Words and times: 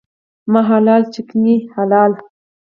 ما 0.51 0.61
حلال، 0.69 1.03
چکي 1.13 1.37
نه 1.43 1.55
حلال. 1.73 2.11